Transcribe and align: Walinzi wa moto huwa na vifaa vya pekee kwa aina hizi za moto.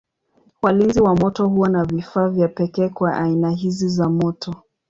Walinzi 0.61 1.01
wa 1.01 1.15
moto 1.15 1.47
huwa 1.47 1.69
na 1.69 1.85
vifaa 1.85 2.29
vya 2.29 2.47
pekee 2.47 2.89
kwa 2.89 3.15
aina 3.17 3.49
hizi 3.51 3.89
za 3.89 4.09
moto. 4.09 4.55